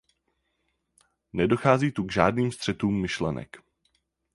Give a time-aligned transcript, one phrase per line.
[1.33, 3.57] Nedochází tu k žádným střetům myšlenek.